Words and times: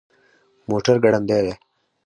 موټر 0.69 0.95
ګړندی 1.03 1.39
دی 1.45 1.53